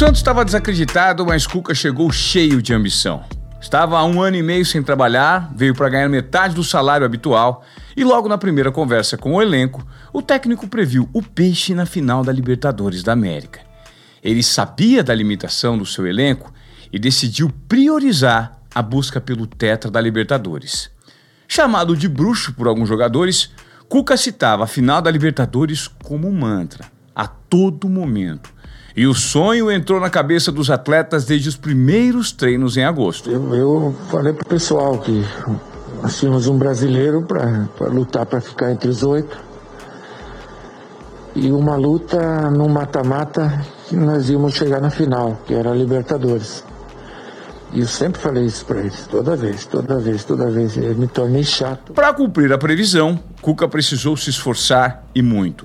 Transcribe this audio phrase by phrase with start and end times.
[0.00, 3.22] Santos estava desacreditado, mas Cuca chegou cheio de ambição.
[3.60, 7.62] Estava há um ano e meio sem trabalhar, veio para ganhar metade do salário habitual
[7.94, 12.24] e logo na primeira conversa com o elenco, o técnico previu o peixe na final
[12.24, 13.60] da Libertadores da América.
[14.24, 16.50] Ele sabia da limitação do seu elenco
[16.90, 20.90] e decidiu priorizar a busca pelo tetra da Libertadores.
[21.46, 23.50] Chamado de bruxo por alguns jogadores,
[23.86, 28.59] Cuca citava a final da Libertadores como um mantra, a todo momento.
[29.00, 33.30] E o sonho entrou na cabeça dos atletas desde os primeiros treinos em agosto.
[33.30, 35.24] Eu, eu falei pro pessoal que
[36.02, 39.38] nós tínhamos um brasileiro para lutar para ficar entre os oito.
[41.34, 46.62] E uma luta no mata-mata que nós íamos chegar na final, que era a Libertadores.
[47.72, 50.76] E eu sempre falei isso para eles, toda vez, toda vez, toda vez.
[50.76, 51.94] Eu me tornei chato.
[51.94, 55.64] Para cumprir a previsão, Cuca precisou se esforçar e muito.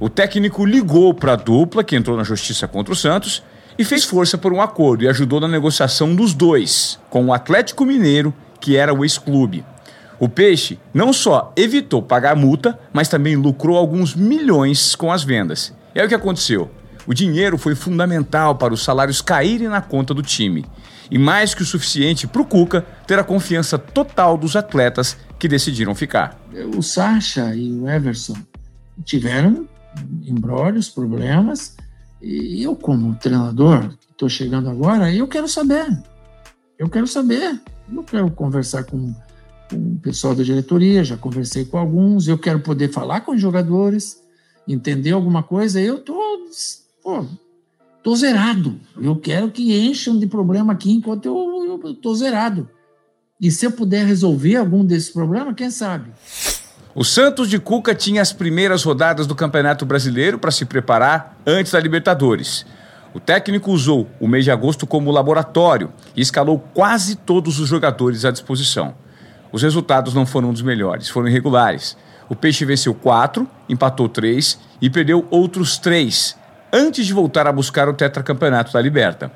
[0.00, 3.42] O técnico ligou para a dupla que entrou na justiça contra o Santos
[3.76, 7.84] e fez força por um acordo e ajudou na negociação dos dois, com o Atlético
[7.84, 9.64] Mineiro, que era o ex-clube.
[10.20, 15.72] O Peixe não só evitou pagar multa, mas também lucrou alguns milhões com as vendas.
[15.94, 16.70] E aí o que aconteceu?
[17.06, 20.64] O dinheiro foi fundamental para os salários caírem na conta do time.
[21.10, 25.48] E mais que o suficiente para o Cuca ter a confiança total dos atletas que
[25.48, 26.38] decidiram ficar.
[26.76, 28.36] O Sacha e o Everson
[29.04, 29.66] tiveram
[30.24, 31.76] embrólios, problemas.
[32.20, 35.86] E eu, como treinador, estou chegando agora, eu quero saber.
[36.78, 37.60] Eu quero saber.
[37.92, 39.14] Eu quero conversar com,
[39.70, 42.28] com o pessoal da diretoria, já conversei com alguns.
[42.28, 44.22] Eu quero poder falar com os jogadores,
[44.66, 45.80] entender alguma coisa.
[45.80, 46.20] Eu tô,
[47.02, 47.24] pô,
[48.02, 48.78] tô zerado.
[49.00, 52.68] Eu quero que encham de problema aqui enquanto eu, eu tô zerado.
[53.40, 56.10] E se eu puder resolver algum desses problemas, quem sabe?
[56.94, 61.72] O Santos de Cuca tinha as primeiras rodadas do Campeonato Brasileiro para se preparar antes
[61.72, 62.64] da Libertadores.
[63.12, 68.24] O técnico usou o mês de agosto como laboratório e escalou quase todos os jogadores
[68.24, 68.94] à disposição.
[69.52, 71.96] Os resultados não foram dos melhores, foram irregulares.
[72.28, 76.36] O Peixe venceu quatro, empatou três e perdeu outros três,
[76.72, 79.30] antes de voltar a buscar o tetracampeonato da Liberta.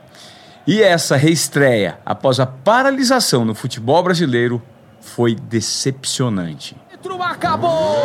[0.66, 4.60] E essa reestreia, após a paralisação no futebol brasileiro,
[5.00, 7.96] foi decepcionante árbitro acabou!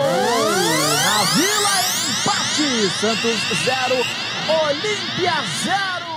[1.05, 1.69] Na Vila,
[2.09, 2.89] empate!
[2.99, 3.95] Santos 0,
[4.65, 5.73] Olímpia 0!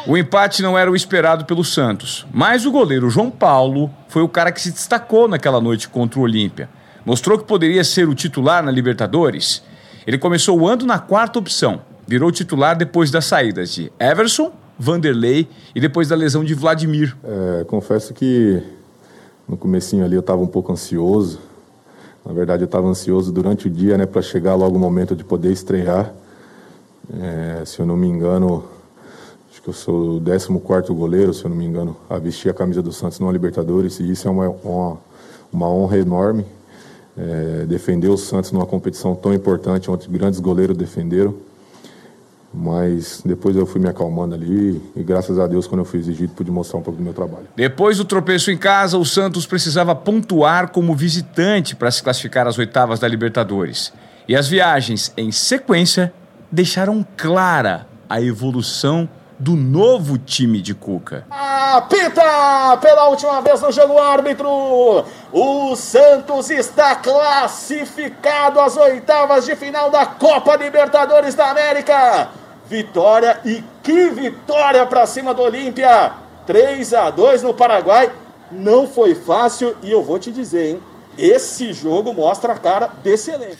[0.07, 4.29] O empate não era o esperado pelo Santos, mas o goleiro João Paulo foi o
[4.29, 6.71] cara que se destacou naquela noite contra o Olímpia.
[7.05, 9.63] Mostrou que poderia ser o titular na Libertadores.
[10.07, 15.47] Ele começou o ano na quarta opção, virou titular depois das saídas de Everson, Vanderlei
[15.75, 17.15] e depois da lesão de Vladimir.
[17.23, 18.63] É, confesso que
[19.47, 21.50] no comecinho ali eu estava um pouco ansioso,
[22.25, 25.25] na verdade, eu estava ansioso durante o dia né, para chegar logo o momento de
[25.25, 26.13] poder estrear.
[27.13, 28.65] É, se eu não me engano,
[29.51, 32.55] acho que eu sou o 14 goleiro, se eu não me engano, a vestir a
[32.55, 34.99] camisa do Santos numa Libertadores, e isso é uma, uma,
[35.53, 36.45] uma honra enorme.
[37.17, 41.35] É, defender o Santos numa competição tão importante, onde grandes goleiros defenderam.
[42.53, 46.33] Mas depois eu fui me acalmando ali e graças a Deus, quando eu fui exigido,
[46.35, 47.47] pude mostrar um pouco do meu trabalho.
[47.55, 52.59] Depois do tropeço em casa, o Santos precisava pontuar como visitante para se classificar às
[52.59, 53.93] oitavas da Libertadores.
[54.27, 56.13] E as viagens em sequência
[56.51, 59.09] deixaram clara a evolução
[59.39, 61.25] do novo time de Cuca.
[61.31, 64.49] Apita pela última vez no jogo árbitro.
[65.33, 72.40] O Santos está classificado às oitavas de final da Copa Libertadores da América
[72.71, 76.13] vitória e que vitória para cima do Olímpia!
[76.47, 78.11] 3 a 2 no Paraguai.
[78.51, 80.81] Não foi fácil e eu vou te dizer, hein?
[81.19, 83.57] Esse jogo mostra a cara desse elenco.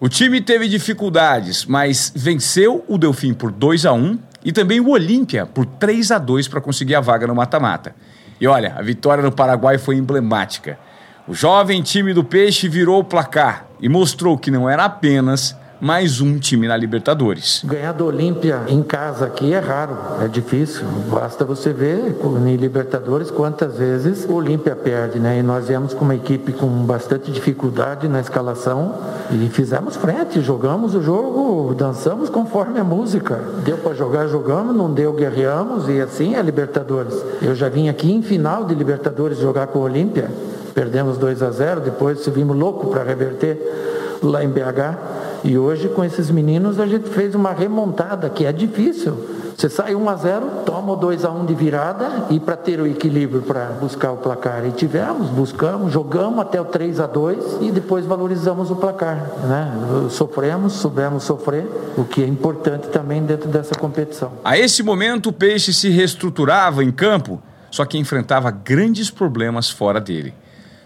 [0.00, 4.90] O time teve dificuldades, mas venceu o Delfim por 2 a 1 e também o
[4.90, 7.94] Olímpia por 3 a 2 para conseguir a vaga no mata-mata.
[8.40, 10.78] E olha, a vitória no Paraguai foi emblemática.
[11.26, 16.20] O jovem time do Peixe virou o placar e mostrou que não era apenas mais
[16.20, 17.62] um time na Libertadores.
[17.64, 20.84] Ganhar do Olímpia em casa aqui é raro, é difícil.
[21.08, 22.16] Basta você ver
[22.46, 25.38] em Libertadores quantas vezes o Olímpia perde, né?
[25.38, 28.96] E nós viemos com uma equipe com bastante dificuldade na escalação
[29.30, 33.38] e fizemos frente, jogamos o jogo, dançamos conforme a música.
[33.64, 37.14] Deu para jogar, jogamos, não deu, guerreamos e assim é Libertadores.
[37.40, 40.28] Eu já vim aqui em final de Libertadores jogar com o Olímpia,
[40.74, 45.27] perdemos 2 a 0, depois vimos louco para reverter lá em BH.
[45.44, 49.38] E hoje, com esses meninos, a gente fez uma remontada que é difícil.
[49.58, 52.80] Você sai 1 a 0 toma o 2 a 1 de virada e para ter
[52.80, 54.64] o equilíbrio para buscar o placar.
[54.64, 59.16] E tivemos, buscamos, jogamos até o 3 a 2 e depois valorizamos o placar.
[59.42, 60.08] Né?
[60.10, 64.30] Sofremos, soubemos sofrer, o que é importante também dentro dessa competição.
[64.44, 70.00] A esse momento, o Peixe se reestruturava em campo, só que enfrentava grandes problemas fora
[70.00, 70.32] dele.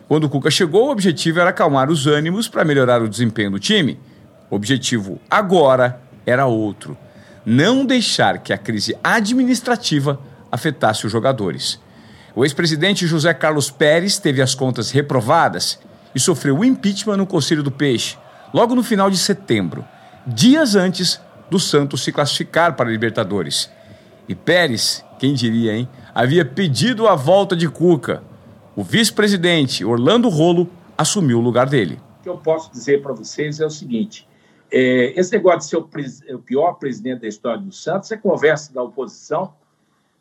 [0.08, 3.58] Quando o Cuca chegou, o objetivo era acalmar os ânimos para melhorar o desempenho do
[3.58, 4.00] time.
[4.52, 6.94] O objetivo agora era outro:
[7.42, 10.20] não deixar que a crise administrativa
[10.50, 11.80] afetasse os jogadores.
[12.34, 15.78] O ex-presidente José Carlos Pérez teve as contas reprovadas
[16.14, 18.18] e sofreu impeachment no Conselho do Peixe,
[18.52, 19.86] logo no final de setembro,
[20.26, 23.70] dias antes do Santos se classificar para a Libertadores.
[24.28, 28.22] E Pérez, quem diria, hein, havia pedido a volta de Cuca,
[28.76, 31.98] o vice-presidente Orlando Rolo assumiu o lugar dele.
[32.20, 34.26] O que eu posso dizer para vocês é o seguinte:
[34.72, 38.72] é, esse negócio de ser o, o, pior presidente da história do Santos é conversa
[38.72, 39.54] da oposição.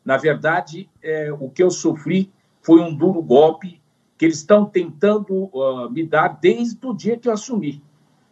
[0.04, 3.80] Na verdade, é, o que eu sofri foi um duro golpe
[4.18, 7.82] que eles estão tentando uh, me dar desde o dia que eu assumi.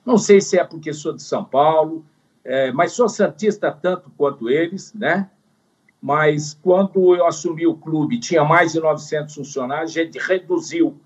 [0.04, 2.04] Não sei se é porque sou de São Paulo,
[2.44, 5.28] é, mas sou santista tanto quanto eles, né?
[6.00, 10.96] mas quando eu assumi o clube, tinha mais de 900 funcionários, a gente reduziu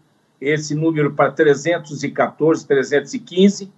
[0.40, 3.72] esse número para 314, 315.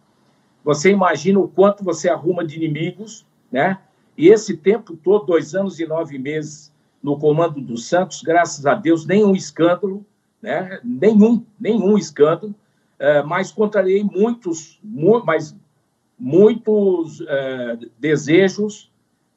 [0.67, 3.79] Você imagina o quanto você arruma de inimigos, né?
[4.19, 8.75] E esse tempo todo, dois anos e nove meses no comando do Santos, graças a
[8.75, 10.05] Deus, nenhum escândalo,
[10.43, 10.81] né?
[10.83, 12.53] Nenhum, nenhum escândalo,
[12.99, 15.55] é, mas contrariei muitos, mu mas
[16.19, 18.91] muitos é, desejos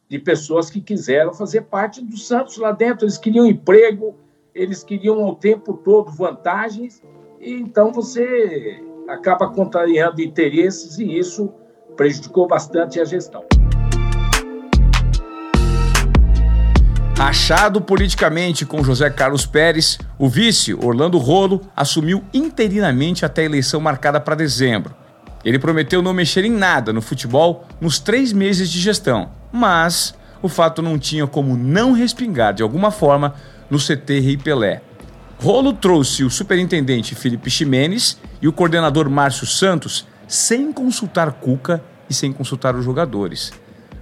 [0.09, 3.05] de pessoas que quiseram fazer parte do Santos lá dentro.
[3.05, 4.15] Eles queriam emprego,
[4.55, 7.03] eles queriam o tempo todo vantagens,
[7.39, 11.51] e então você acaba contrariando interesses e isso
[11.97, 13.43] prejudicou bastante a gestão.
[17.19, 23.81] Achado politicamente com José Carlos Pérez, o vice, Orlando Rolo, assumiu interinamente até a eleição
[23.81, 24.95] marcada para dezembro.
[25.43, 30.47] Ele prometeu não mexer em nada no futebol nos três meses de gestão mas o
[30.47, 33.33] fato não tinha como não respingar de alguma forma
[33.69, 34.81] no CT Rei Pelé.
[35.39, 42.13] Rolo trouxe o superintendente Felipe Ximenes e o coordenador Márcio Santos sem consultar Cuca e
[42.13, 43.51] sem consultar os jogadores.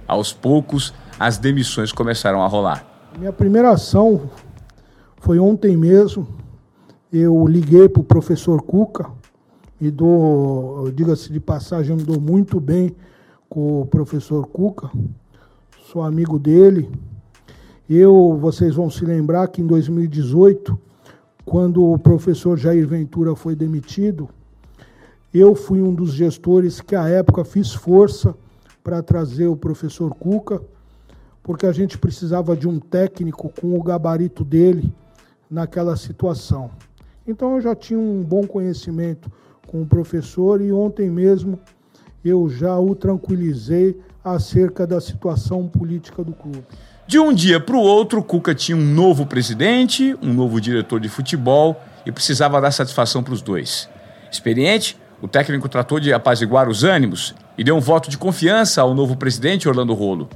[0.06, 2.84] Aos poucos, as demissões começaram a rolar.
[3.18, 4.30] Minha primeira ação
[5.18, 6.26] foi ontem mesmo.
[7.12, 9.10] Eu liguei para o professor Cuca,
[9.80, 12.94] me dou, diga-se de passagem, eu me dou muito bem
[13.48, 14.90] com o professor Cuca
[15.90, 16.90] sou amigo dele.
[17.88, 20.78] Eu, vocês vão se lembrar que em 2018,
[21.48, 24.28] quando o professor Jair Ventura foi demitido,
[25.32, 28.34] eu fui um dos gestores que à época fiz força
[28.84, 30.60] para trazer o professor Cuca,
[31.42, 34.92] porque a gente precisava de um técnico com o gabarito dele
[35.50, 36.70] naquela situação.
[37.26, 39.32] Então eu já tinha um bom conhecimento
[39.66, 41.58] com o professor e ontem mesmo
[42.22, 46.64] eu já o tranquilizei acerca da situação política do clube.
[47.08, 51.08] De um dia para o outro, Cuca tinha um novo presidente, um novo diretor de
[51.08, 53.88] futebol e precisava dar satisfação para os dois.
[54.30, 58.94] Experiente, o técnico tratou de apaziguar os ânimos e deu um voto de confiança ao
[58.94, 60.28] novo presidente Orlando Rolo.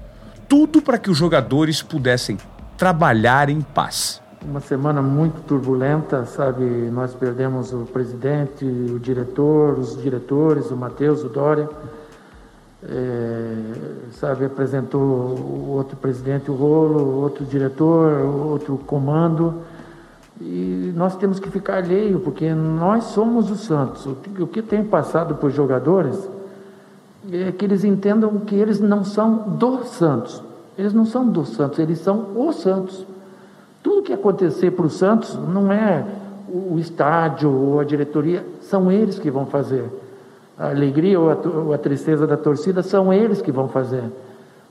[0.49, 2.39] Tudo para que os jogadores pudessem
[2.79, 4.23] trabalhar em paz.
[4.43, 6.65] Uma semana muito turbulenta, sabe?
[6.65, 11.69] Nós perdemos o presidente, o diretor, os diretores, o Matheus, o Dória
[12.83, 13.32] é,
[14.13, 19.55] sabe, apresentou outro presidente, o rolo, outro diretor, outro comando.
[20.41, 24.07] E nós temos que ficar alheio, porque nós somos o Santos.
[24.07, 26.29] O que tem passado por jogadores
[27.31, 30.43] é que eles entendam que eles não são do Santos.
[30.77, 33.07] Eles não são do Santos, eles são o Santos.
[33.83, 36.05] Tudo que acontecer para o Santos não é
[36.49, 40.02] o estádio ou a diretoria, são eles que vão fazer
[40.59, 44.05] a alegria ou a, ou a tristeza da torcida são eles que vão fazer.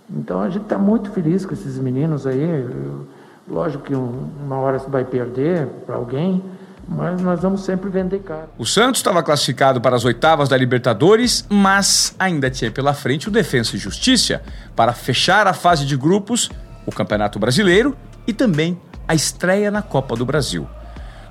[0.10, 2.68] Então a gente está muito feliz com esses meninos aí.
[3.48, 6.44] Lógico que um, uma hora se vai perder para alguém,
[6.88, 8.50] mas nós vamos sempre vender caro.
[8.58, 13.32] O Santos estava classificado para as oitavas da Libertadores, mas ainda tinha pela frente o
[13.32, 14.42] Defensa e Justiça
[14.76, 16.50] para fechar a fase de grupos,
[16.86, 17.96] o Campeonato Brasileiro
[18.28, 20.68] e também a estreia na Copa do Brasil.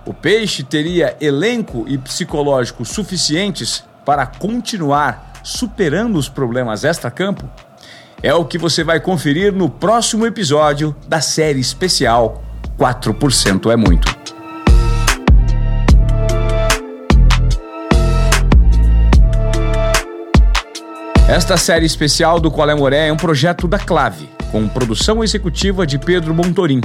[0.07, 7.49] O Peixe teria elenco e psicológico suficientes para continuar superando os problemas extra-campo?
[8.23, 12.42] É o que você vai conferir no próximo episódio da série especial
[12.78, 14.21] 4% é muito.
[21.28, 25.87] Esta série especial do Qual é Moré é um projeto da Clave com produção executiva
[25.87, 26.80] de Pedro Montorim.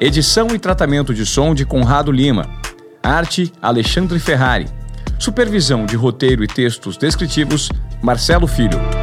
[0.00, 2.48] Edição e tratamento de som de Conrado Lima.
[3.02, 4.66] Arte Alexandre Ferrari.
[5.18, 7.68] Supervisão de roteiro e textos descritivos
[8.02, 8.93] Marcelo Filho.